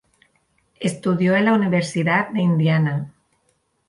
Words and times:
Estudió 0.79 1.35
en 1.35 1.45
la 1.45 1.53
Universidad 1.53 2.29
de 2.31 2.41
Indiana. 2.41 3.13